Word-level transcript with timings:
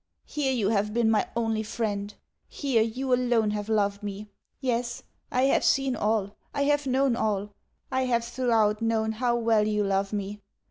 Here, 0.25 0.51
you 0.51 0.69
have 0.69 0.95
been 0.95 1.11
my 1.11 1.27
only 1.35 1.61
friend; 1.61 2.11
here, 2.47 2.81
you 2.81 3.13
alone 3.13 3.51
have 3.51 3.69
loved 3.69 4.01
me. 4.01 4.31
Yes, 4.59 5.03
I 5.31 5.43
have 5.43 5.63
seen 5.63 5.95
all, 5.95 6.35
I 6.55 6.63
have 6.63 6.87
known 6.87 7.15
all 7.15 7.53
I 7.91 8.05
have 8.05 8.25
throughout 8.25 8.81
known 8.81 9.11
how 9.11 9.35
well 9.35 9.67
you 9.67 9.83
love 9.83 10.11
me. 10.11 10.41